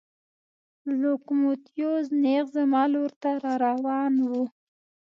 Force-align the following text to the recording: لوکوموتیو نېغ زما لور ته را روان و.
لوکوموتیو 1.01 1.91
نېغ 2.23 2.45
زما 2.55 2.83
لور 2.93 3.11
ته 3.21 3.31
را 3.43 3.53
روان 3.65 4.13
و. 4.29 4.31